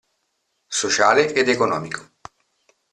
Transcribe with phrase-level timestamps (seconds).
[0.79, 2.01] Sociale ed economico.